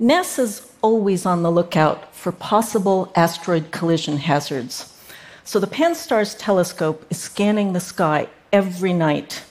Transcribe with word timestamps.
NASA's 0.00 0.70
always 0.80 1.26
on 1.26 1.42
the 1.42 1.50
lookout 1.50 2.14
for 2.14 2.30
possible 2.30 3.10
asteroid 3.16 3.72
collision 3.72 4.16
hazards. 4.18 4.94
So 5.42 5.58
the 5.58 5.66
Pan-STARRS 5.66 6.36
telescope 6.38 7.04
is 7.10 7.18
scanning 7.18 7.72
the 7.72 7.80
sky 7.80 8.28
every 8.52 8.92
night. 8.92 9.42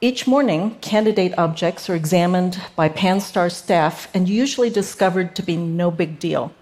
Each 0.00 0.26
morning, 0.26 0.76
candidate 0.76 1.36
objects 1.36 1.90
are 1.90 1.94
examined 1.94 2.58
by 2.74 2.88
Pan-STARRS 2.88 3.52
staff 3.52 4.08
and 4.14 4.30
usually 4.30 4.70
discovered 4.70 5.36
to 5.36 5.42
be 5.42 5.58
no 5.58 5.90
big 5.90 6.18
deal. 6.18 6.54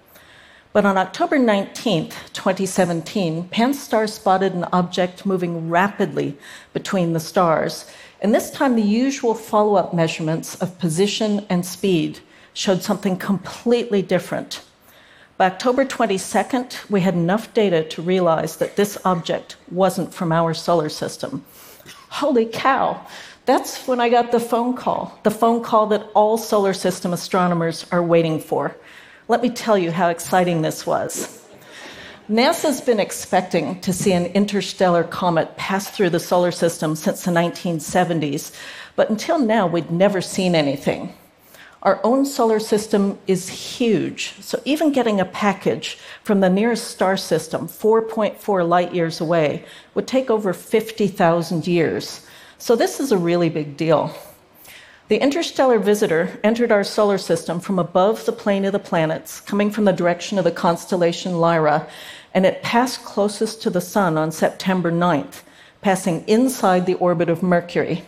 But 0.72 0.84
on 0.84 0.98
October 0.98 1.38
19, 1.38 2.08
2017, 2.32 3.44
Pan-STARRS 3.44 4.12
spotted 4.14 4.54
an 4.54 4.64
object 4.72 5.24
moving 5.24 5.70
rapidly 5.70 6.36
between 6.72 7.12
the 7.12 7.20
stars. 7.20 7.88
And 8.20 8.34
this 8.34 8.50
time, 8.50 8.74
the 8.74 8.82
usual 8.82 9.34
follow 9.34 9.76
up 9.76 9.94
measurements 9.94 10.56
of 10.56 10.80
position 10.80 11.46
and 11.48 11.64
speed 11.64 12.18
showed 12.60 12.82
something 12.82 13.16
completely 13.16 14.02
different. 14.02 14.62
By 15.38 15.46
October 15.46 15.86
22nd, 15.86 16.90
we 16.90 17.00
had 17.00 17.14
enough 17.14 17.54
data 17.54 17.82
to 17.84 18.02
realize 18.02 18.58
that 18.58 18.76
this 18.76 18.98
object 19.02 19.56
wasn't 19.70 20.12
from 20.12 20.30
our 20.30 20.52
solar 20.52 20.90
system. 20.90 21.42
Holy 22.10 22.44
cow! 22.44 23.00
That's 23.46 23.88
when 23.88 23.98
I 23.98 24.10
got 24.10 24.30
the 24.30 24.38
phone 24.38 24.76
call, 24.76 25.18
the 25.22 25.30
phone 25.30 25.62
call 25.62 25.86
that 25.86 26.06
all 26.14 26.36
solar 26.36 26.74
system 26.74 27.14
astronomers 27.14 27.86
are 27.90 28.02
waiting 28.02 28.38
for. 28.38 28.76
Let 29.28 29.40
me 29.40 29.48
tell 29.48 29.78
you 29.78 29.90
how 29.90 30.10
exciting 30.10 30.60
this 30.60 30.86
was. 30.86 31.42
NASA's 32.28 32.82
been 32.82 33.00
expecting 33.00 33.80
to 33.80 33.94
see 33.94 34.12
an 34.12 34.26
interstellar 34.26 35.04
comet 35.04 35.56
pass 35.56 35.90
through 35.90 36.10
the 36.10 36.20
solar 36.20 36.52
system 36.52 36.94
since 36.94 37.24
the 37.24 37.30
1970s, 37.30 38.54
but 38.96 39.08
until 39.08 39.38
now, 39.38 39.66
we'd 39.66 39.90
never 39.90 40.20
seen 40.20 40.54
anything. 40.54 41.14
Our 41.82 41.98
own 42.04 42.26
solar 42.26 42.60
system 42.60 43.18
is 43.26 43.48
huge, 43.48 44.34
so 44.40 44.60
even 44.66 44.92
getting 44.92 45.18
a 45.18 45.24
package 45.24 45.96
from 46.22 46.40
the 46.40 46.50
nearest 46.50 46.88
star 46.88 47.16
system, 47.16 47.68
4.4 47.68 48.68
light 48.68 48.94
years 48.94 49.18
away, 49.18 49.64
would 49.94 50.06
take 50.06 50.28
over 50.28 50.52
50,000 50.52 51.66
years. 51.66 52.26
So 52.58 52.76
this 52.76 53.00
is 53.00 53.12
a 53.12 53.16
really 53.16 53.48
big 53.48 53.78
deal. 53.78 54.14
The 55.08 55.22
interstellar 55.22 55.78
visitor 55.78 56.38
entered 56.44 56.70
our 56.70 56.84
solar 56.84 57.16
system 57.16 57.60
from 57.60 57.78
above 57.78 58.26
the 58.26 58.32
plane 58.32 58.66
of 58.66 58.72
the 58.72 58.78
planets, 58.78 59.40
coming 59.40 59.70
from 59.70 59.86
the 59.86 59.92
direction 59.92 60.36
of 60.36 60.44
the 60.44 60.50
constellation 60.50 61.40
Lyra, 61.40 61.88
and 62.34 62.44
it 62.44 62.62
passed 62.62 63.04
closest 63.06 63.62
to 63.62 63.70
the 63.70 63.80
Sun 63.80 64.18
on 64.18 64.32
September 64.32 64.92
9th, 64.92 65.42
passing 65.80 66.28
inside 66.28 66.84
the 66.84 66.94
orbit 66.94 67.30
of 67.30 67.42
Mercury. 67.42 68.04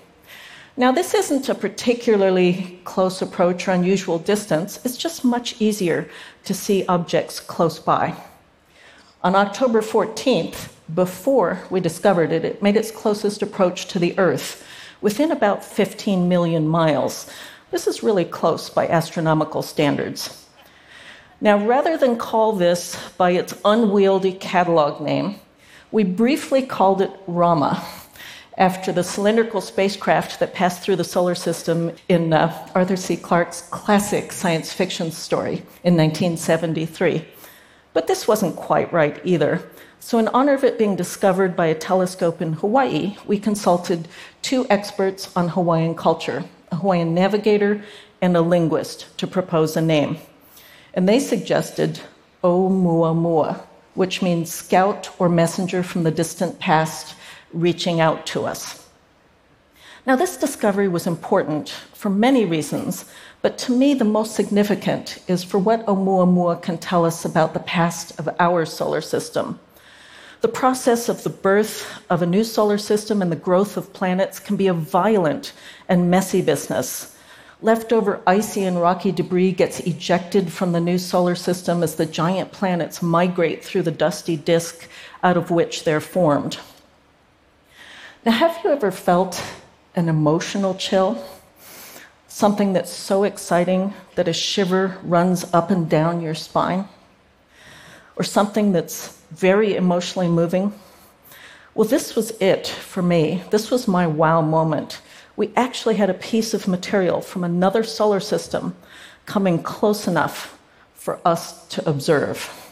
Now, 0.74 0.90
this 0.90 1.12
isn't 1.12 1.50
a 1.50 1.54
particularly 1.54 2.80
close 2.84 3.20
approach 3.20 3.68
or 3.68 3.72
unusual 3.72 4.18
distance, 4.18 4.80
it's 4.86 4.96
just 4.96 5.22
much 5.22 5.60
easier 5.60 6.08
to 6.44 6.54
see 6.54 6.86
objects 6.86 7.40
close 7.40 7.78
by. 7.78 8.16
On 9.22 9.34
October 9.34 9.82
14th, 9.82 10.70
before 10.94 11.60
we 11.68 11.80
discovered 11.80 12.32
it, 12.32 12.46
it 12.46 12.62
made 12.62 12.78
its 12.78 12.90
closest 12.90 13.42
approach 13.42 13.84
to 13.88 13.98
the 13.98 14.18
Earth, 14.18 14.66
within 15.02 15.30
about 15.30 15.62
15 15.62 16.26
million 16.26 16.66
miles. 16.66 17.28
This 17.70 17.86
is 17.86 18.02
really 18.02 18.24
close 18.24 18.70
by 18.70 18.88
astronomical 18.88 19.60
standards. 19.60 20.46
Now, 21.42 21.58
rather 21.58 21.98
than 21.98 22.16
call 22.16 22.52
this 22.52 22.96
by 23.18 23.32
its 23.32 23.54
unwieldy 23.62 24.32
catalog 24.32 25.02
name, 25.02 25.34
we 25.90 26.02
briefly 26.02 26.62
called 26.62 27.02
it 27.02 27.10
Rama 27.26 27.84
after 28.58 28.92
the 28.92 29.02
cylindrical 29.04 29.60
spacecraft 29.60 30.38
that 30.40 30.54
passed 30.54 30.82
through 30.82 30.96
the 30.96 31.04
solar 31.04 31.34
system 31.34 31.92
in 32.08 32.32
uh, 32.32 32.68
Arthur 32.74 32.96
C. 32.96 33.16
Clarke's 33.16 33.62
classic 33.70 34.32
science 34.32 34.72
fiction 34.72 35.10
story 35.10 35.62
in 35.84 35.96
1973. 35.96 37.24
But 37.92 38.06
this 38.06 38.28
wasn't 38.28 38.56
quite 38.56 38.92
right 38.92 39.20
either. 39.24 39.62
So, 40.00 40.18
in 40.18 40.28
honor 40.28 40.54
of 40.54 40.64
it 40.64 40.78
being 40.78 40.96
discovered 40.96 41.54
by 41.54 41.66
a 41.66 41.74
telescope 41.74 42.42
in 42.42 42.54
Hawaii, 42.54 43.16
we 43.26 43.38
consulted 43.38 44.08
two 44.42 44.66
experts 44.68 45.30
on 45.36 45.48
Hawaiian 45.48 45.94
culture 45.94 46.44
a 46.72 46.76
Hawaiian 46.76 47.14
navigator 47.14 47.84
and 48.22 48.36
a 48.36 48.40
linguist 48.40 49.16
to 49.18 49.26
propose 49.26 49.76
a 49.76 49.80
name. 49.80 50.16
And 50.94 51.08
they 51.08 51.20
suggested 51.20 52.00
Oumuamua, 52.42 53.60
which 53.94 54.22
means 54.22 54.52
scout 54.52 55.10
or 55.18 55.28
messenger 55.28 55.82
from 55.82 56.02
the 56.02 56.10
distant 56.10 56.58
past 56.58 57.14
reaching 57.52 58.00
out 58.00 58.26
to 58.26 58.44
us. 58.46 58.86
Now, 60.04 60.16
this 60.16 60.36
discovery 60.36 60.88
was 60.88 61.06
important 61.06 61.68
for 61.68 62.10
many 62.10 62.44
reasons, 62.44 63.04
but 63.40 63.56
to 63.58 63.72
me, 63.72 63.94
the 63.94 64.04
most 64.04 64.34
significant 64.34 65.18
is 65.28 65.44
for 65.44 65.58
what 65.58 65.86
Oumuamua 65.86 66.60
can 66.60 66.78
tell 66.78 67.04
us 67.04 67.24
about 67.24 67.54
the 67.54 67.60
past 67.60 68.18
of 68.18 68.28
our 68.40 68.64
solar 68.66 69.00
system. 69.00 69.60
The 70.40 70.48
process 70.48 71.08
of 71.08 71.22
the 71.22 71.30
birth 71.30 72.02
of 72.10 72.20
a 72.20 72.26
new 72.26 72.42
solar 72.42 72.78
system 72.78 73.22
and 73.22 73.30
the 73.30 73.36
growth 73.36 73.76
of 73.76 73.92
planets 73.92 74.40
can 74.40 74.56
be 74.56 74.66
a 74.66 74.74
violent 74.74 75.52
and 75.88 76.10
messy 76.10 76.42
business. 76.42 77.16
Leftover 77.60 78.20
icy 78.26 78.64
and 78.64 78.80
rocky 78.82 79.12
debris 79.12 79.52
gets 79.52 79.78
ejected 79.78 80.52
from 80.52 80.72
the 80.72 80.80
new 80.80 80.98
solar 80.98 81.36
system 81.36 81.84
as 81.84 81.94
the 81.94 82.06
giant 82.06 82.50
planets 82.50 83.00
migrate 83.00 83.64
through 83.64 83.82
the 83.82 83.92
dusty 83.92 84.36
disk 84.36 84.88
out 85.22 85.36
of 85.36 85.52
which 85.52 85.84
they're 85.84 86.00
formed. 86.00 86.58
Now, 88.24 88.30
have 88.30 88.60
you 88.62 88.70
ever 88.70 88.92
felt 88.92 89.42
an 89.96 90.08
emotional 90.08 90.76
chill? 90.76 91.24
Something 92.28 92.72
that's 92.72 92.92
so 92.92 93.24
exciting 93.24 93.94
that 94.14 94.28
a 94.28 94.32
shiver 94.32 94.96
runs 95.02 95.52
up 95.52 95.72
and 95.72 95.90
down 95.90 96.20
your 96.20 96.36
spine? 96.36 96.86
Or 98.14 98.22
something 98.22 98.70
that's 98.70 99.18
very 99.32 99.74
emotionally 99.74 100.28
moving? 100.28 100.72
Well, 101.74 101.88
this 101.88 102.14
was 102.14 102.30
it 102.40 102.68
for 102.68 103.02
me. 103.02 103.42
This 103.50 103.72
was 103.72 103.88
my 103.88 104.06
wow 104.06 104.40
moment. 104.40 105.00
We 105.34 105.50
actually 105.56 105.96
had 105.96 106.08
a 106.08 106.14
piece 106.14 106.54
of 106.54 106.68
material 106.68 107.22
from 107.22 107.42
another 107.42 107.82
solar 107.82 108.20
system 108.20 108.76
coming 109.26 109.60
close 109.64 110.06
enough 110.06 110.56
for 110.94 111.18
us 111.24 111.66
to 111.68 111.88
observe. 111.88 112.71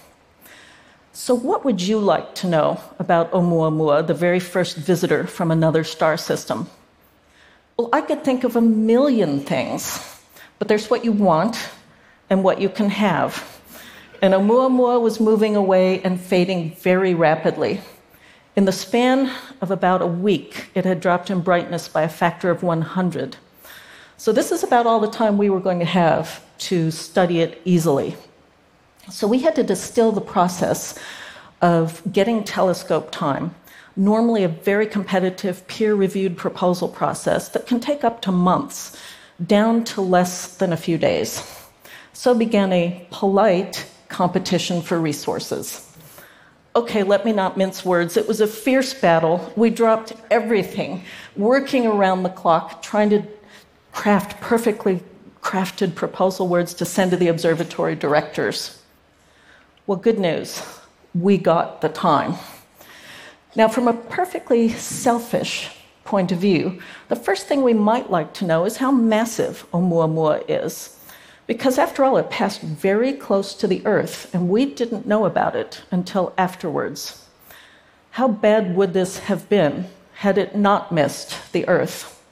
So, 1.12 1.34
what 1.34 1.64
would 1.64 1.82
you 1.82 1.98
like 1.98 2.36
to 2.36 2.46
know 2.46 2.80
about 3.00 3.32
Oumuamua, 3.32 4.06
the 4.06 4.14
very 4.14 4.38
first 4.38 4.76
visitor 4.76 5.26
from 5.26 5.50
another 5.50 5.82
star 5.82 6.16
system? 6.16 6.68
Well, 7.76 7.88
I 7.92 8.00
could 8.00 8.22
think 8.22 8.44
of 8.44 8.54
a 8.54 8.60
million 8.60 9.40
things, 9.40 9.98
but 10.60 10.68
there's 10.68 10.88
what 10.88 11.04
you 11.04 11.10
want 11.10 11.70
and 12.28 12.44
what 12.44 12.60
you 12.60 12.68
can 12.68 12.90
have. 12.90 13.60
And 14.22 14.34
Oumuamua 14.34 15.00
was 15.00 15.18
moving 15.18 15.56
away 15.56 16.00
and 16.02 16.20
fading 16.20 16.76
very 16.76 17.14
rapidly. 17.14 17.80
In 18.54 18.64
the 18.64 18.72
span 18.72 19.32
of 19.60 19.72
about 19.72 20.02
a 20.02 20.06
week, 20.06 20.70
it 20.76 20.84
had 20.84 21.00
dropped 21.00 21.28
in 21.28 21.40
brightness 21.40 21.88
by 21.88 22.02
a 22.02 22.08
factor 22.08 22.50
of 22.50 22.62
100. 22.62 23.36
So, 24.16 24.30
this 24.30 24.52
is 24.52 24.62
about 24.62 24.86
all 24.86 25.00
the 25.00 25.10
time 25.10 25.38
we 25.38 25.50
were 25.50 25.60
going 25.60 25.80
to 25.80 25.84
have 25.84 26.44
to 26.68 26.92
study 26.92 27.40
it 27.40 27.60
easily. 27.64 28.16
So 29.10 29.26
we 29.26 29.40
had 29.40 29.56
to 29.56 29.62
distill 29.62 30.12
the 30.12 30.20
process 30.20 30.98
of 31.60 32.00
getting 32.10 32.44
telescope 32.44 33.10
time, 33.10 33.54
normally 33.96 34.44
a 34.44 34.48
very 34.48 34.86
competitive 34.86 35.66
peer 35.66 35.94
reviewed 35.94 36.36
proposal 36.36 36.88
process 36.88 37.48
that 37.50 37.66
can 37.66 37.80
take 37.80 38.04
up 38.04 38.22
to 38.22 38.32
months, 38.32 38.96
down 39.44 39.84
to 39.84 40.00
less 40.00 40.56
than 40.56 40.72
a 40.72 40.76
few 40.76 40.96
days. 40.96 41.42
So 42.12 42.34
began 42.34 42.72
a 42.72 43.06
polite 43.10 43.86
competition 44.08 44.80
for 44.82 44.98
resources. 45.00 45.86
Okay, 46.76 47.02
let 47.02 47.24
me 47.24 47.32
not 47.32 47.56
mince 47.56 47.84
words. 47.84 48.16
It 48.16 48.28
was 48.28 48.40
a 48.40 48.46
fierce 48.46 48.94
battle. 48.94 49.52
We 49.56 49.70
dropped 49.70 50.12
everything, 50.30 51.02
working 51.36 51.86
around 51.86 52.22
the 52.22 52.28
clock, 52.28 52.82
trying 52.82 53.10
to 53.10 53.22
craft 53.92 54.40
perfectly 54.40 55.02
crafted 55.42 55.94
proposal 55.94 56.46
words 56.46 56.74
to 56.74 56.84
send 56.84 57.10
to 57.10 57.16
the 57.16 57.28
observatory 57.28 57.96
directors. 57.96 58.79
Well, 59.90 59.98
good 59.98 60.20
news, 60.20 60.62
we 61.14 61.36
got 61.36 61.80
the 61.80 61.88
time. 61.88 62.34
Now, 63.56 63.66
from 63.66 63.88
a 63.88 63.92
perfectly 63.92 64.68
selfish 64.68 65.68
point 66.04 66.30
of 66.30 66.38
view, 66.38 66.80
the 67.08 67.16
first 67.16 67.48
thing 67.48 67.64
we 67.64 67.74
might 67.74 68.08
like 68.08 68.32
to 68.34 68.44
know 68.44 68.66
is 68.66 68.76
how 68.76 68.92
massive 68.92 69.66
Oumuamua 69.72 70.44
is. 70.48 70.96
Because 71.48 71.76
after 71.76 72.04
all, 72.04 72.18
it 72.18 72.30
passed 72.30 72.60
very 72.60 73.12
close 73.12 73.52
to 73.54 73.66
the 73.66 73.84
Earth, 73.84 74.32
and 74.32 74.48
we 74.48 74.64
didn't 74.64 75.08
know 75.08 75.24
about 75.24 75.56
it 75.56 75.82
until 75.90 76.34
afterwards. 76.38 77.26
How 78.10 78.28
bad 78.28 78.76
would 78.76 78.92
this 78.92 79.18
have 79.18 79.48
been 79.48 79.86
had 80.12 80.38
it 80.38 80.54
not 80.54 80.92
missed 80.92 81.50
the 81.50 81.66
Earth? 81.66 82.22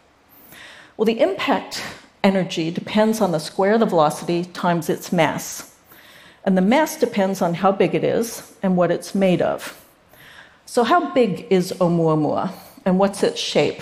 Well, 0.96 1.06
the 1.06 1.18
impact 1.18 1.82
energy 2.22 2.70
depends 2.70 3.20
on 3.20 3.32
the 3.32 3.40
square 3.40 3.72
of 3.72 3.80
the 3.80 3.86
velocity 3.86 4.44
times 4.44 4.88
its 4.88 5.10
mass. 5.10 5.67
And 6.44 6.56
the 6.56 6.62
mass 6.62 6.98
depends 6.98 7.42
on 7.42 7.54
how 7.54 7.72
big 7.72 7.94
it 7.94 8.04
is 8.04 8.52
and 8.62 8.76
what 8.76 8.90
it's 8.90 9.14
made 9.14 9.42
of. 9.42 9.84
So, 10.66 10.84
how 10.84 11.12
big 11.12 11.46
is 11.50 11.72
Oumuamua 11.72 12.52
and 12.84 12.98
what's 12.98 13.22
its 13.22 13.40
shape? 13.40 13.80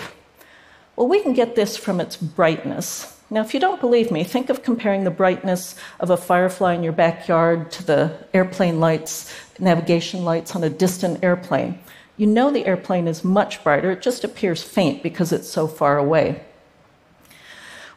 Well, 0.95 1.07
we 1.07 1.21
can 1.21 1.33
get 1.33 1.55
this 1.55 1.77
from 1.77 1.99
its 1.99 2.17
brightness. 2.17 3.13
Now, 3.29 3.41
if 3.41 3.53
you 3.53 3.59
don't 3.59 3.81
believe 3.81 4.09
me, 4.09 4.23
think 4.23 4.49
of 4.49 4.63
comparing 4.63 5.03
the 5.03 5.11
brightness 5.11 5.75
of 5.99 6.09
a 6.09 6.17
firefly 6.17 6.73
in 6.73 6.83
your 6.83 6.93
backyard 6.93 7.71
to 7.71 7.85
the 7.85 8.17
airplane 8.33 8.79
lights, 8.79 9.33
navigation 9.59 10.23
lights 10.23 10.55
on 10.55 10.63
a 10.63 10.69
distant 10.69 11.23
airplane. 11.23 11.77
You 12.15 12.25
know 12.25 12.51
the 12.51 12.65
airplane 12.65 13.07
is 13.07 13.23
much 13.23 13.63
brighter, 13.63 13.91
it 13.91 14.01
just 14.01 14.23
appears 14.23 14.63
faint 14.63 15.03
because 15.03 15.31
it's 15.31 15.49
so 15.49 15.67
far 15.67 15.97
away. 15.97 16.41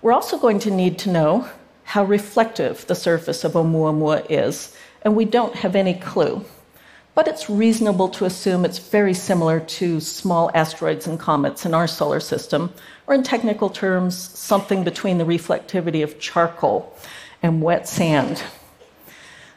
We're 0.02 0.12
also 0.12 0.36
going 0.36 0.58
to 0.60 0.70
need 0.70 0.98
to 1.00 1.10
know 1.10 1.48
how 1.90 2.04
reflective 2.04 2.86
the 2.86 2.94
surface 2.94 3.42
of 3.42 3.54
Oumuamua 3.54 4.24
is, 4.30 4.76
and 5.02 5.16
we 5.16 5.24
don't 5.24 5.56
have 5.56 5.74
any 5.74 5.94
clue. 5.94 6.44
But 7.16 7.26
it's 7.26 7.50
reasonable 7.50 8.08
to 8.10 8.26
assume 8.26 8.64
it's 8.64 8.78
very 8.78 9.12
similar 9.12 9.58
to 9.58 9.98
small 9.98 10.52
asteroids 10.54 11.08
and 11.08 11.18
comets 11.18 11.66
in 11.66 11.74
our 11.74 11.88
solar 11.88 12.20
system, 12.20 12.72
or 13.08 13.14
in 13.16 13.24
technical 13.24 13.68
terms, 13.68 14.16
something 14.16 14.84
between 14.84 15.18
the 15.18 15.24
reflectivity 15.24 16.04
of 16.04 16.20
charcoal 16.20 16.96
and 17.42 17.60
wet 17.60 17.88
sand. 17.88 18.40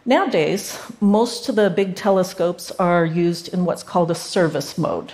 Nowadays, 0.03 0.79
most 1.00 1.50
of 1.50 1.56
the 1.56 1.69
big 1.69 1.95
telescopes 1.95 2.71
are 2.79 3.06
used 3.06 3.53
in 3.53 3.63
what's 3.63 3.83
called 3.83 4.09
a 4.09 4.15
service 4.15 4.75
mode 4.75 5.13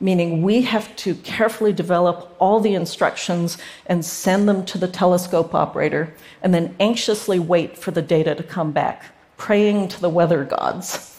meaning 0.00 0.42
we 0.42 0.62
have 0.62 0.94
to 0.96 1.14
carefully 1.16 1.72
develop 1.72 2.34
all 2.38 2.60
the 2.60 2.74
instructions 2.74 3.58
and 3.86 4.04
send 4.04 4.48
them 4.48 4.64
to 4.66 4.78
the 4.78 4.88
telescope 4.88 5.54
operator, 5.54 6.14
and 6.42 6.52
then 6.52 6.74
anxiously 6.80 7.38
wait 7.38 7.78
for 7.78 7.90
the 7.90 8.02
data 8.02 8.34
to 8.34 8.42
come 8.42 8.72
back, 8.72 9.04
praying 9.36 9.88
to 9.88 10.00
the 10.00 10.08
weather 10.08 10.44
gods. 10.44 11.10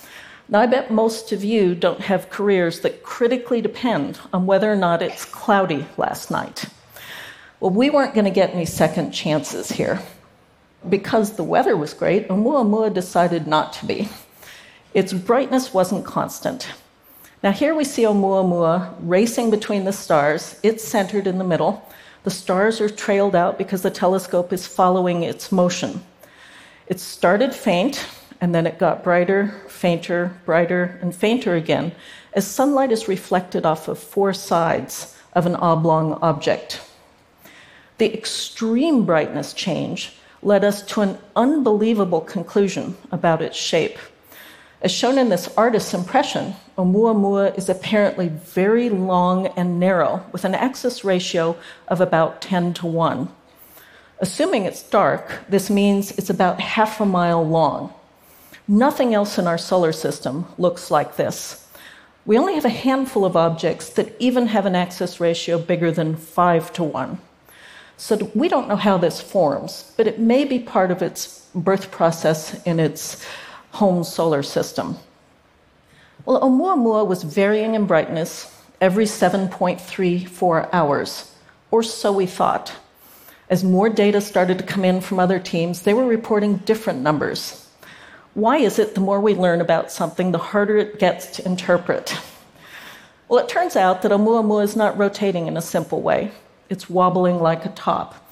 Now, 0.48 0.60
I 0.60 0.68
bet 0.68 0.92
most 0.92 1.32
of 1.32 1.44
you 1.44 1.74
don't 1.74 2.02
have 2.02 2.30
careers 2.30 2.82
that 2.82 3.02
critically 3.02 3.62
depend 3.62 4.20
on 4.32 4.46
whether 4.46 4.72
or 4.72 4.76
not 4.76 5.02
it's 5.02 5.26
cloudy 5.26 5.88
last 5.98 6.30
night. 6.30 6.66
Well, 7.60 7.72
we 7.72 7.90
weren't 7.90 8.14
going 8.14 8.26
to 8.26 8.32
get 8.32 8.54
any 8.54 8.66
second 8.66 9.12
chances 9.12 9.72
here. 9.72 10.02
Because 10.88 11.34
the 11.34 11.44
weather 11.44 11.76
was 11.76 11.96
great, 11.96 12.28
Oumuamua 12.28 12.94
decided 12.94 13.48
not 13.48 13.74
to 13.74 13.88
be. 13.88 14.08
Its 14.94 15.14
brightness 15.14 15.74
wasn't 15.74 16.06
constant. 16.06 16.68
Now, 17.44 17.52
here 17.52 17.76
we 17.76 17.84
see 17.84 18.04
Oumuamua 18.04 18.96
racing 19.02 19.52
between 19.52 19.84
the 19.84 19.94
stars. 19.94 20.60
It's 20.64 20.84
centered 20.84 21.28
in 21.28 21.38
the 21.38 21.44
middle. 21.44 21.88
The 22.24 22.32
stars 22.32 22.82
are 22.82 22.90
trailed 22.90 23.36
out 23.36 23.58
because 23.58 23.84
the 23.84 23.92
telescope 23.92 24.52
is 24.52 24.66
following 24.66 25.24
its 25.24 25.52
motion. 25.52 26.04
It 26.88 27.00
started 27.00 27.54
faint, 27.54 28.08
and 28.42 28.54
then 28.54 28.66
it 28.66 28.80
got 28.80 29.04
brighter, 29.04 29.54
fainter, 29.68 30.36
brighter, 30.46 30.98
and 31.02 31.16
fainter 31.16 31.56
again 31.56 31.92
as 32.34 32.46
sunlight 32.46 32.92
is 32.92 33.08
reflected 33.08 33.66
off 33.66 33.88
of 33.88 33.98
four 33.98 34.34
sides 34.34 35.16
of 35.34 35.46
an 35.46 35.56
oblong 35.56 36.14
object. 36.22 36.82
The 37.98 38.14
extreme 38.14 39.06
brightness 39.06 39.54
change 39.54 40.18
led 40.42 40.64
us 40.64 40.82
to 40.88 41.02
an 41.02 41.18
unbelievable 41.36 42.22
conclusion 42.22 42.98
about 43.12 43.42
its 43.42 43.58
shape. 43.58 43.98
As 44.86 44.92
shown 44.92 45.18
in 45.18 45.30
this 45.30 45.50
artist's 45.58 45.96
impression, 45.96 46.54
Oumuamua 46.78 47.58
is 47.58 47.70
apparently 47.70 48.28
very 48.28 48.88
long 48.88 49.48
and 49.58 49.80
narrow, 49.80 50.24
with 50.32 50.46
an 50.46 50.54
axis 50.54 51.04
ratio 51.04 51.58
of 51.88 52.02
about 52.02 52.40
10 52.40 52.76
to 52.76 52.86
1. 52.86 53.28
Assuming 54.20 54.66
it's 54.66 54.84
dark, 54.84 55.40
this 55.50 55.72
means 55.72 56.12
it's 56.20 56.30
about 56.30 56.60
half 56.60 57.02
a 57.02 57.06
mile 57.08 57.44
long. 57.44 57.96
Nothing 58.68 59.16
else 59.16 59.40
in 59.40 59.48
our 59.48 59.58
solar 59.58 59.92
system 59.92 60.46
looks 60.60 60.92
like 60.92 61.16
this. 61.16 61.68
We 62.28 62.38
only 62.38 62.54
have 62.54 62.66
a 62.66 62.70
handful 62.70 63.26
of 63.26 63.36
objects 63.36 63.90
that 63.90 64.16
even 64.20 64.46
have 64.46 64.68
an 64.68 64.76
axis 64.76 65.20
ratio 65.20 65.58
bigger 65.58 65.92
than 65.92 66.16
5 66.16 66.72
to 66.74 66.84
1. 66.84 67.18
So 67.98 68.30
we 68.36 68.48
don't 68.48 68.68
know 68.68 68.76
how 68.76 69.00
this 69.00 69.20
forms, 69.20 69.94
but 69.98 70.06
it 70.06 70.20
may 70.20 70.46
be 70.46 70.60
part 70.60 70.92
of 70.92 71.02
its 71.02 71.48
birth 71.56 71.90
process 71.90 72.62
in 72.66 72.80
its 72.80 73.26
home 73.76 74.04
solar 74.04 74.42
system. 74.42 74.98
Well, 76.26 76.42
Oumuamua 76.42 77.06
was 77.06 77.24
varying 77.24 77.76
in 77.76 77.86
brightness 77.86 78.52
every 78.80 79.06
7.34 79.06 80.70
hours, 80.72 81.32
or 81.72 81.84
so 81.84 82.12
we 82.12 82.26
thought. 82.26 82.74
As 83.50 83.64
more 83.64 83.90
data 83.90 84.22
started 84.22 84.58
to 84.58 84.64
come 84.64 84.86
in 84.86 85.02
from 85.02 85.20
other 85.20 85.40
teams, 85.40 85.82
they 85.82 85.94
were 85.94 86.06
reporting 86.06 86.58
different 86.58 87.02
numbers. 87.02 87.70
Why 88.34 88.58
is 88.58 88.80
it 88.80 88.96
the 88.96 89.02
more 89.02 89.20
we 89.20 89.36
learn 89.36 89.62
about 89.62 89.92
something, 89.92 90.32
the 90.32 90.38
harder 90.38 90.78
it 90.78 90.98
gets 90.98 91.28
to 91.36 91.46
interpret? 91.46 92.18
Well, 93.28 93.44
it 93.44 93.50
turns 93.50 93.76
out 93.76 94.02
that 94.02 94.12
Oumuamua 94.12 94.64
is 94.64 94.76
not 94.76 94.98
rotating 94.98 95.48
in 95.48 95.58
a 95.58 95.62
simple 95.62 96.02
way. 96.02 96.32
It's 96.70 96.90
wobbling 96.90 97.40
like 97.40 97.66
a 97.66 97.70
top. 97.70 98.25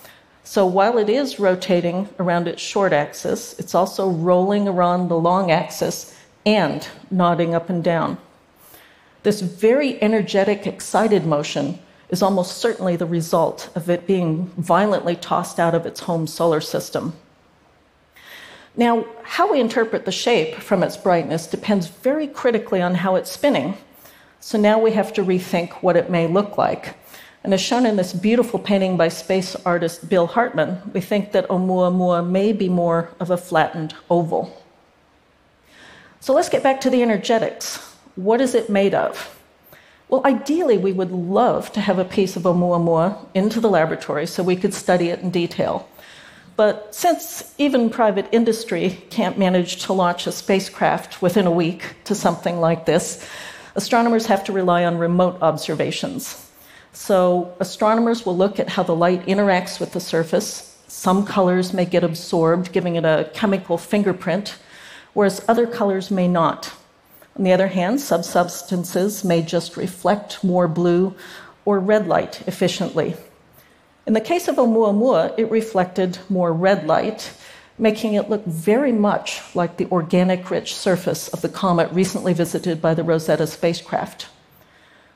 So 0.44 0.66
while 0.66 0.98
it 0.98 1.10
is 1.10 1.40
rotating 1.40 2.10
around 2.20 2.48
its 2.48 2.62
short 2.62 2.92
axis, 2.92 3.58
it's 3.60 3.74
also 3.74 4.10
rolling 4.10 4.68
around 4.68 5.08
the 5.08 5.18
long 5.18 5.52
axis 5.52 6.16
and 6.46 6.88
nodding 7.10 7.56
up 7.56 7.70
and 7.70 7.84
down. 7.84 8.18
This 9.24 9.40
very 9.40 10.02
energetic, 10.02 10.68
excited 10.68 11.26
motion 11.26 11.80
is 12.10 12.22
almost 12.22 12.58
certainly 12.58 12.98
the 12.98 13.06
result 13.06 13.70
of 13.74 13.90
it 13.90 14.06
being 14.06 14.48
violently 14.58 15.16
tossed 15.16 15.60
out 15.60 15.74
of 15.74 15.86
its 15.86 16.02
home 16.02 16.28
solar 16.28 16.60
system. 16.60 17.14
Now, 18.76 19.06
how 19.24 19.52
we 19.52 19.62
interpret 19.62 20.04
the 20.04 20.12
shape 20.12 20.56
from 20.56 20.84
its 20.84 20.98
brightness 20.98 21.48
depends 21.48 21.88
very 21.88 22.28
critically 22.28 22.82
on 22.82 22.96
how 22.96 23.16
it's 23.16 23.32
spinning. 23.32 23.78
So 24.42 24.58
now 24.58 24.78
we 24.78 24.92
have 24.92 25.14
to 25.14 25.24
rethink 25.24 25.72
what 25.76 25.96
it 25.96 26.10
may 26.10 26.28
look 26.28 26.58
like. 26.58 26.96
And 27.44 27.54
as 27.54 27.60
shown 27.60 27.86
in 27.86 27.98
this 27.98 28.14
beautiful 28.14 28.58
painting 28.58 28.96
by 28.96 29.10
space 29.10 29.56
artist 29.66 30.08
Bill 30.08 30.28
Hartmann, 30.28 30.82
we 30.94 31.02
think 31.02 31.34
that 31.34 31.48
Oumuamua 31.50 32.28
may 32.28 32.54
be 32.54 32.70
more 32.70 33.10
of 33.20 33.32
a 33.32 33.38
flattened 33.38 33.94
oval. 34.10 34.64
So 36.22 36.34
let's 36.34 36.48
get 36.48 36.64
back 36.64 36.80
to 36.82 36.90
the 36.90 37.02
energetics. 37.02 37.78
What 38.16 38.40
is 38.40 38.56
it 38.56 38.70
made 38.70 38.94
of? 38.94 39.38
Well, 40.08 40.22
ideally, 40.26 40.78
we 40.78 40.94
would 40.94 41.12
love 41.12 41.72
to 41.74 41.82
have 41.82 42.00
a 42.00 42.06
piece 42.06 42.38
of 42.38 42.44
Oumuamua 42.44 43.18
into 43.34 43.60
the 43.60 43.70
laboratory 43.70 44.26
so 44.26 44.42
we 44.42 44.56
could 44.56 44.74
study 44.74 45.10
it 45.10 45.20
in 45.20 45.30
detail. 45.30 45.90
But 46.56 46.94
since 46.94 47.54
even 47.58 47.90
private 47.90 48.28
industry 48.32 49.04
can't 49.10 49.38
manage 49.38 49.84
to 49.86 49.94
launch 49.94 50.28
a 50.28 50.32
spacecraft 50.32 51.22
within 51.22 51.48
a 51.48 51.52
week 51.52 51.96
to 52.06 52.16
something 52.16 52.62
like 52.62 52.86
this, 52.86 53.28
astronomers 53.76 54.28
have 54.28 54.44
to 54.46 54.54
rely 54.54 54.86
on 54.86 54.98
remote 54.98 55.42
observations. 55.42 56.43
So, 56.94 57.54
astronomers 57.60 58.26
will 58.26 58.38
look 58.38 58.60
at 58.60 58.70
how 58.70 58.84
the 58.84 58.96
light 58.96 59.26
interacts 59.26 59.80
with 59.80 59.94
the 59.94 60.00
surface. 60.00 60.78
Some 60.88 61.26
colors 61.26 61.74
may 61.74 61.86
get 61.86 62.04
absorbed, 62.04 62.72
giving 62.72 62.96
it 62.96 63.04
a 63.04 63.30
chemical 63.34 63.78
fingerprint 63.78 64.58
whereas 65.14 65.46
other 65.48 65.68
colors 65.68 66.12
may 66.12 66.28
not. 66.28 66.74
On 67.38 67.44
the 67.44 67.54
other 67.54 67.68
hand, 67.68 68.02
some 68.02 68.24
substances 68.24 69.24
may 69.24 69.42
just 69.42 69.78
reflect 69.78 70.44
more 70.44 70.68
blue 70.68 71.16
or 71.66 71.80
red 71.80 72.08
light 72.08 72.46
efficiently. 72.48 73.16
In 74.06 74.14
the 74.14 74.22
case 74.22 74.48
of 74.48 74.58
Oumuamua, 74.58 75.34
it 75.38 75.50
reflected 75.50 76.20
more 76.30 76.52
red 76.52 76.86
light, 76.86 77.32
making 77.78 78.14
it 78.14 78.30
look 78.30 78.46
very 78.46 78.92
much 78.92 79.42
like 79.56 79.78
the 79.78 79.90
organic 79.90 80.52
rich 80.52 80.76
surface 80.76 81.28
of 81.30 81.42
the 81.42 81.50
comet 81.50 81.92
recently 81.92 82.34
visited 82.34 82.82
by 82.82 82.94
the 82.94 83.04
Rosetta 83.04 83.48
spacecraft. 83.48 84.28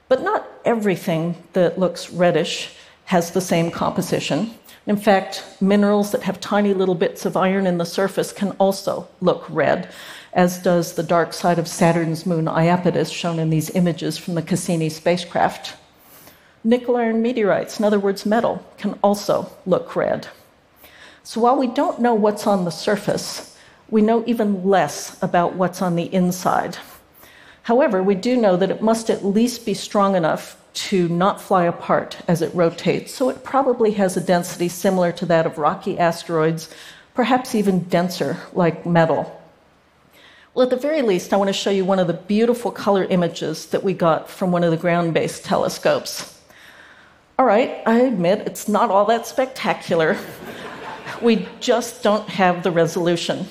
But 0.09 0.23
not 0.23 0.47
everything 0.63 1.35
that 1.53 1.77
looks 1.77 2.11
reddish 2.11 2.75
has 3.05 3.31
the 3.31 3.41
same 3.41 3.71
composition. 3.71 4.51
In 4.85 4.95
fact, 4.95 5.43
minerals 5.59 6.11
that 6.11 6.23
have 6.23 6.39
tiny 6.39 6.73
little 6.73 6.95
bits 6.95 7.25
of 7.25 7.35
iron 7.35 7.67
in 7.67 7.77
the 7.77 7.85
surface 7.85 8.31
can 8.31 8.51
also 8.51 9.07
look 9.19 9.45
red, 9.49 9.89
as 10.31 10.59
does 10.59 10.93
the 10.93 11.03
dark 11.03 11.33
side 11.33 11.59
of 11.59 11.67
Saturn's 11.67 12.25
moon 12.25 12.45
Iapetus, 12.45 13.13
shown 13.13 13.39
in 13.39 13.49
these 13.49 13.69
images 13.71 14.17
from 14.17 14.35
the 14.35 14.41
Cassini 14.41 14.89
spacecraft. 14.89 15.75
Nickel 16.63 16.95
iron 16.95 17.21
meteorites, 17.21 17.79
in 17.79 17.85
other 17.85 17.99
words, 17.99 18.25
metal, 18.25 18.65
can 18.77 18.97
also 19.01 19.51
look 19.65 19.95
red. 19.95 20.27
So 21.23 21.41
while 21.41 21.57
we 21.57 21.67
don't 21.67 21.99
know 21.99 22.13
what's 22.13 22.47
on 22.47 22.63
the 22.63 22.71
surface, 22.71 23.57
we 23.89 24.01
know 24.01 24.23
even 24.25 24.63
less 24.63 25.21
about 25.21 25.55
what's 25.55 25.81
on 25.81 25.95
the 25.95 26.13
inside. 26.13 26.77
However, 27.67 28.01
we 28.01 28.15
do 28.15 28.37
know 28.37 28.55
that 28.55 28.71
it 28.71 28.81
must 28.81 29.09
at 29.09 29.25
least 29.25 29.65
be 29.65 29.73
strong 29.73 30.15
enough 30.15 30.55
to 30.87 31.09
not 31.09 31.41
fly 31.41 31.65
apart 31.65 32.15
as 32.25 32.41
it 32.41 32.55
rotates, 32.55 33.13
so 33.13 33.27
it 33.27 33.43
probably 33.43 33.91
has 33.91 34.15
a 34.15 34.21
density 34.21 34.69
similar 34.69 35.11
to 35.11 35.25
that 35.25 35.45
of 35.45 35.57
rocky 35.57 35.99
asteroids, 35.99 36.73
perhaps 37.13 37.53
even 37.53 37.81
denser, 37.89 38.37
like 38.53 38.85
metal. 38.85 39.41
Well, 40.53 40.63
at 40.63 40.69
the 40.69 40.77
very 40.77 41.01
least, 41.01 41.33
I 41.33 41.35
want 41.35 41.49
to 41.49 41.53
show 41.53 41.69
you 41.69 41.83
one 41.83 41.99
of 41.99 42.07
the 42.07 42.13
beautiful 42.13 42.71
color 42.71 43.03
images 43.03 43.65
that 43.65 43.83
we 43.83 43.93
got 43.93 44.29
from 44.29 44.53
one 44.53 44.63
of 44.63 44.71
the 44.71 44.77
ground 44.77 45.13
based 45.13 45.43
telescopes. 45.43 46.39
All 47.37 47.45
right, 47.45 47.83
I 47.85 47.99
admit 47.99 48.47
it's 48.47 48.69
not 48.69 48.91
all 48.91 49.03
that 49.07 49.27
spectacular. 49.27 50.17
we 51.21 51.45
just 51.59 52.01
don't 52.01 52.29
have 52.29 52.63
the 52.63 52.71
resolution. 52.71 53.45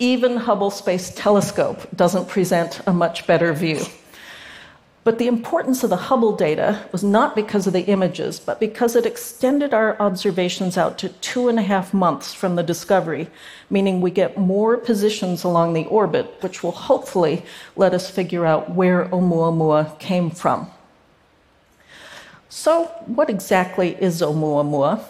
Even 0.00 0.36
Hubble 0.36 0.70
Space 0.70 1.12
Telescope 1.14 1.88
doesn't 1.94 2.28
present 2.28 2.80
a 2.86 2.92
much 2.92 3.26
better 3.26 3.52
view. 3.52 3.80
But 5.02 5.18
the 5.18 5.26
importance 5.26 5.82
of 5.82 5.90
the 5.90 5.96
Hubble 5.96 6.36
data 6.36 6.86
was 6.92 7.02
not 7.02 7.34
because 7.34 7.66
of 7.66 7.72
the 7.72 7.86
images, 7.86 8.38
but 8.38 8.60
because 8.60 8.94
it 8.94 9.06
extended 9.06 9.74
our 9.74 10.00
observations 10.00 10.76
out 10.76 10.98
to 10.98 11.08
two 11.08 11.48
and 11.48 11.58
a 11.58 11.62
half 11.62 11.92
months 11.92 12.32
from 12.32 12.54
the 12.54 12.62
discovery, 12.62 13.28
meaning 13.70 14.00
we 14.00 14.10
get 14.10 14.38
more 14.38 14.76
positions 14.76 15.42
along 15.42 15.72
the 15.72 15.86
orbit, 15.86 16.26
which 16.42 16.62
will 16.62 16.72
hopefully 16.72 17.42
let 17.74 17.92
us 17.94 18.10
figure 18.10 18.46
out 18.46 18.70
where 18.70 19.06
Oumuamua 19.06 19.98
came 19.98 20.30
from. 20.30 20.70
So, 22.50 22.84
what 23.06 23.30
exactly 23.30 23.96
is 24.00 24.20
Oumuamua? 24.20 25.02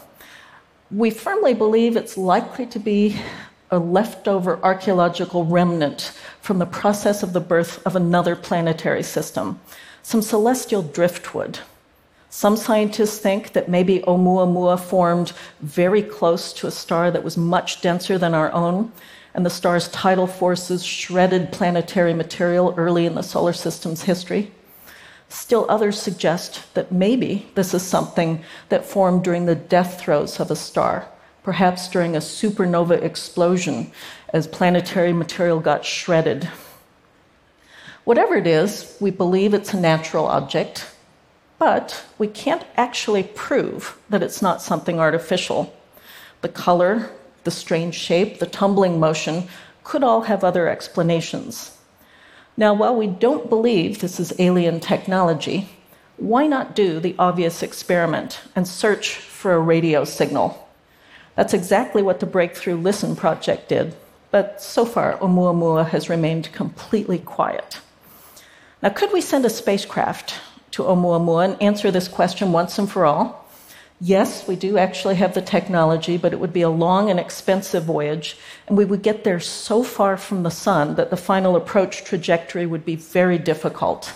We 0.91 1.11
firmly 1.11 1.53
believe 1.53 1.97
it's 1.97 2.17
likely 2.17 2.67
to 2.67 2.79
be 2.79 3.21
a 3.71 3.79
leftover 3.79 4.59
archaeological 4.63 5.45
remnant 5.45 6.13
from 6.41 6.59
the 6.59 6.67
process 6.67 7.23
of 7.23 7.33
the 7.33 7.41
birth 7.41 7.85
of 7.87 7.95
another 7.97 8.35
planetary 8.35 9.03
system 9.03 9.61
some 10.09 10.23
celestial 10.23 10.81
driftwood. 10.81 11.59
Some 12.31 12.57
scientists 12.57 13.19
think 13.19 13.53
that 13.53 13.69
maybe 13.69 14.01
Oumuamua 14.01 14.81
formed 14.81 15.33
very 15.61 16.03
close 16.03 16.55
to 16.55 16.67
a 16.67 16.71
star 16.71 17.11
that 17.11 17.23
was 17.23 17.37
much 17.37 17.83
denser 17.83 18.17
than 18.17 18.33
our 18.33 18.51
own, 18.53 18.91
and 19.35 19.45
the 19.45 19.51
star's 19.51 19.89
tidal 19.89 20.27
forces 20.27 20.83
shredded 20.83 21.53
planetary 21.53 22.15
material 22.15 22.73
early 22.79 23.05
in 23.05 23.17
the 23.17 23.23
solar 23.23 23.53
system's 23.53 24.03
history. 24.03 24.51
Still, 25.29 25.67
others 25.69 26.01
suggest 26.01 26.73
that 26.73 26.91
maybe 26.91 27.47
this 27.55 27.75
is 27.75 27.83
something 27.83 28.43
that 28.71 28.87
formed 28.87 29.25
during 29.25 29.45
the 29.45 29.55
death 29.55 30.01
throes 30.01 30.41
of 30.41 30.51
a 30.51 30.57
star, 30.57 31.07
perhaps 31.49 31.89
during 31.89 32.15
a 32.15 32.21
supernova 32.21 33.03
explosion 33.03 33.91
as 34.35 34.47
planetary 34.47 35.15
material 35.15 35.61
got 35.61 35.83
shredded 35.83 36.47
Whatever 38.05 38.37
it 38.37 38.47
is, 38.47 38.97
we 39.01 39.11
believe 39.11 39.55
it's 39.55 39.73
a 39.73 39.81
natural 39.81 40.27
object, 40.27 40.91
but 41.59 42.05
we 42.19 42.27
can't 42.27 42.67
actually 42.77 43.23
prove 43.23 43.99
that 44.11 44.23
it's 44.23 44.43
not 44.43 44.63
something 44.63 45.01
artificial. 45.01 45.75
The 46.43 46.49
color, 46.49 47.11
the 47.45 47.51
strange 47.51 47.95
shape, 47.95 48.41
the 48.41 48.47
tumbling 48.47 49.01
motion 49.01 49.49
could 49.85 50.03
all 50.03 50.23
have 50.23 50.45
other 50.45 50.69
explanations. 50.69 51.79
Now, 52.59 52.75
while 52.75 52.95
we 52.95 53.07
don't 53.07 53.49
believe 53.49 54.01
this 54.01 54.21
is 54.21 54.33
alien 54.39 54.81
technology, 54.81 55.69
why 56.19 56.47
not 56.47 56.75
do 56.75 57.01
the 57.01 57.15
obvious 57.19 57.63
experiment 57.63 58.41
and 58.55 58.69
search 58.69 59.17
for 59.17 59.53
a 59.53 59.61
radio 59.61 60.05
signal? 60.05 60.68
That's 61.39 61.55
exactly 61.55 62.03
what 62.03 62.19
the 62.19 62.27
Breakthrough 62.27 62.75
Listen 62.75 63.15
project 63.15 63.69
did, 63.69 63.95
but 64.33 64.61
so 64.61 64.85
far, 64.85 65.17
Oumuamua 65.19 65.89
has 65.91 66.11
remained 66.11 66.53
completely 66.53 67.21
quiet. 67.21 67.79
Now, 68.83 68.89
could 68.89 69.13
we 69.13 69.21
send 69.21 69.45
a 69.45 69.49
spacecraft 69.49 70.35
to 70.73 70.83
Oumuamua 70.83 71.45
and 71.45 71.63
answer 71.63 71.93
this 71.93 72.09
question 72.09 72.51
once 72.51 72.77
and 72.77 72.91
for 72.91 73.07
all? 73.07 73.49
Yes, 74.01 74.49
we 74.49 74.57
do 74.57 74.79
actually 74.79 75.15
have 75.15 75.35
the 75.35 75.41
technology, 75.41 76.17
but 76.17 76.33
it 76.33 76.41
would 76.41 76.53
be 76.53 76.63
a 76.63 76.69
long 76.69 77.09
and 77.09 77.21
expensive 77.21 77.85
voyage, 77.85 78.37
and 78.67 78.77
we 78.77 78.85
would 78.85 79.03
get 79.03 79.23
there 79.23 79.39
so 79.39 79.85
far 79.85 80.17
from 80.17 80.43
the 80.43 80.51
sun 80.51 80.97
that 80.97 81.11
the 81.11 81.17
final 81.17 81.55
approach 81.55 82.03
trajectory 82.03 82.67
would 82.67 82.85
be 82.85 82.97
very 82.97 83.39
difficult. 83.39 84.13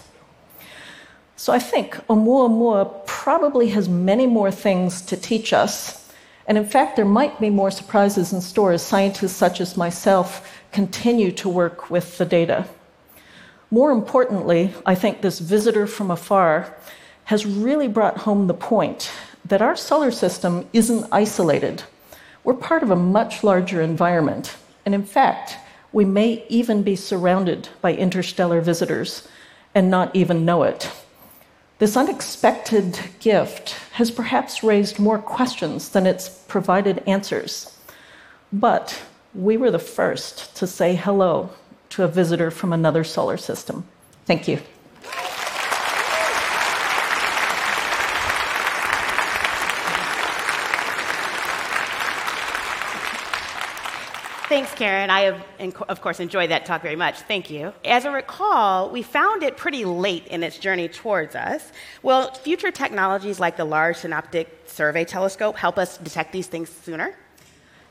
So 1.37 1.52
I 1.52 1.61
think 1.61 1.95
Oumuamua 2.09 3.07
probably 3.07 3.69
has 3.69 3.88
many 3.88 4.26
more 4.26 4.50
things 4.50 5.02
to 5.02 5.17
teach 5.17 5.52
us, 5.52 6.01
and 6.46 6.58
in 6.58 6.66
fact, 6.66 6.96
there 6.96 7.04
might 7.04 7.40
be 7.40 7.50
more 7.50 7.70
surprises 7.70 8.32
in 8.32 8.40
store 8.40 8.72
as 8.72 8.82
scientists 8.82 9.37
such 9.37 9.61
as 9.61 9.76
myself 9.76 10.61
continue 10.72 11.30
to 11.32 11.49
work 11.49 11.90
with 11.90 12.18
the 12.18 12.25
data. 12.25 12.66
More 13.70 13.90
importantly, 13.90 14.75
I 14.84 14.94
think 14.94 15.20
this 15.20 15.38
visitor 15.38 15.87
from 15.87 16.11
afar 16.11 16.76
has 17.25 17.46
really 17.46 17.88
brought 17.88 18.18
home 18.18 18.46
the 18.46 18.54
point 18.54 19.11
that 19.44 19.62
our 19.62 19.76
solar 19.76 20.11
system 20.11 20.68
isn't 20.72 21.06
isolated. 21.12 21.82
We're 22.44 22.54
part 22.54 22.82
of 22.82 22.90
a 22.90 22.96
much 22.96 23.44
larger 23.44 23.80
environment. 23.80 24.56
And 24.84 24.94
in 24.94 25.04
fact, 25.04 25.56
we 25.92 26.04
may 26.04 26.44
even 26.49 26.82
be 26.82 26.96
surrounded 26.96 27.68
by 27.80 27.94
interstellar 27.94 28.61
visitors 28.61 29.28
and 29.75 29.90
not 29.90 30.14
even 30.14 30.44
know 30.44 30.64
it. 30.64 30.90
This 31.82 31.96
unexpected 31.96 32.96
gift 33.18 33.70
has 33.94 34.12
perhaps 34.12 34.62
raised 34.62 35.00
more 35.00 35.18
questions 35.18 35.88
than 35.88 36.06
it's 36.06 36.28
provided 36.28 37.02
answers. 37.08 37.76
But 38.52 39.02
we 39.34 39.56
were 39.56 39.72
the 39.72 39.80
first 39.80 40.54
to 40.58 40.68
say 40.68 40.94
hello 40.94 41.50
to 41.88 42.04
a 42.04 42.06
visitor 42.06 42.52
from 42.52 42.72
another 42.72 43.02
solar 43.02 43.36
system. 43.36 43.84
Thank 44.26 44.46
you. 44.46 44.60
Thanks, 54.52 54.75
Karen. 54.75 55.09
I 55.09 55.21
have, 55.21 55.82
of 55.88 56.02
course, 56.02 56.21
enjoyed 56.21 56.50
that 56.50 56.66
talk 56.66 56.82
very 56.82 56.94
much. 56.94 57.21
Thank 57.21 57.49
you. 57.49 57.73
As 57.87 58.04
I 58.04 58.12
recall, 58.12 58.90
we 58.90 59.00
found 59.00 59.42
it 59.42 59.56
pretty 59.56 59.87
late 59.87 60.26
in 60.26 60.42
its 60.42 60.59
journey 60.59 60.88
towards 60.88 61.35
us. 61.35 61.73
Will 62.02 62.30
future 62.35 62.71
technologies 62.71 63.40
like 63.40 63.56
the 63.56 63.64
Large 63.64 63.97
Synoptic 63.97 64.64
Survey 64.66 65.06
Telescope 65.06 65.56
help 65.56 65.78
us 65.78 65.97
detect 65.97 66.35
these 66.35 66.49
things 66.49 66.68
sooner? 66.68 67.16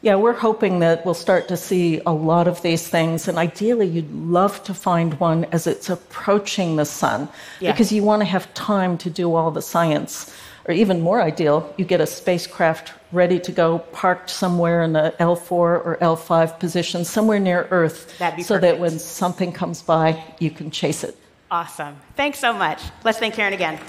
Yeah, 0.04 0.18
we're 0.18 0.34
hoping 0.34 0.82
that 0.82 1.04
we'll 1.04 1.16
start 1.16 1.48
to 1.48 1.58
see 1.58 2.00
a 2.06 2.14
lot 2.14 2.48
of 2.48 2.62
these 2.62 2.88
things, 2.88 3.28
and 3.28 3.40
ideally, 3.40 3.88
you'd 3.88 4.12
love 4.12 4.64
to 4.66 4.76
find 4.76 5.20
one 5.20 5.46
as 5.46 5.66
it's 5.66 5.90
approaching 5.90 6.76
the 6.76 6.86
sun 6.86 7.28
yeah. 7.60 7.72
because 7.72 7.92
you 7.92 8.04
want 8.04 8.22
to 8.22 8.26
have 8.26 8.54
time 8.54 9.00
to 9.00 9.10
do 9.10 9.34
all 9.34 9.50
the 9.50 9.64
science. 9.64 10.32
Or 10.66 10.74
even 10.74 11.02
more 11.02 11.22
ideal, 11.22 11.74
you 11.78 11.86
get 11.86 12.02
a 12.02 12.06
spacecraft 12.06 12.94
ready 13.12 13.40
to 13.40 13.52
go, 13.52 13.80
parked 13.92 14.30
somewhere 14.30 14.84
in 14.84 14.94
the 14.94 15.14
L4 15.20 15.52
or 15.52 15.98
L5 16.02 16.60
position, 16.60 17.04
somewhere 17.04 17.40
near 17.40 17.68
Earth, 17.72 18.12
so 18.18 18.26
perfect. 18.26 18.62
that 18.62 18.80
when 18.80 19.00
something 19.00 19.52
comes 19.52 19.82
by, 19.82 20.24
you 20.40 20.52
can 20.52 20.72
chase 20.72 21.04
it. 21.04 21.18
Awesome. 21.50 21.98
Thanks 22.16 22.40
so 22.40 22.54
much. 22.54 22.82
Let's 23.04 23.20
thank 23.20 23.34
Karen 23.34 23.54
again. 23.54 23.80